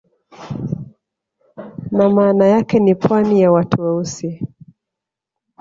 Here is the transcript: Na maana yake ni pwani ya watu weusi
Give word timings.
Na 1.91 2.09
maana 2.09 2.45
yake 2.47 2.79
ni 2.79 2.95
pwani 2.95 3.41
ya 3.41 3.51
watu 3.51 3.81
weusi 3.81 4.47